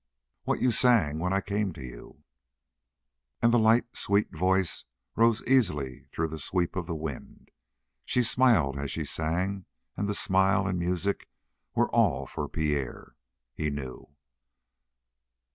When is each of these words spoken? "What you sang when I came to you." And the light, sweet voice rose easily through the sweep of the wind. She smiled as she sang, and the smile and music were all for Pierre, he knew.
"What 0.45 0.59
you 0.63 0.71
sang 0.71 1.19
when 1.19 1.31
I 1.31 1.41
came 1.41 1.73
to 1.73 1.83
you." 1.83 2.23
And 3.39 3.53
the 3.53 3.59
light, 3.59 3.95
sweet 3.95 4.35
voice 4.35 4.85
rose 5.15 5.43
easily 5.43 6.07
through 6.11 6.29
the 6.29 6.39
sweep 6.39 6.75
of 6.75 6.87
the 6.87 6.95
wind. 6.95 7.51
She 8.03 8.23
smiled 8.23 8.79
as 8.79 8.89
she 8.89 9.05
sang, 9.05 9.65
and 9.95 10.09
the 10.09 10.15
smile 10.15 10.65
and 10.65 10.79
music 10.79 11.29
were 11.75 11.91
all 11.91 12.25
for 12.25 12.49
Pierre, 12.49 13.13
he 13.53 13.69
knew. 13.69 14.09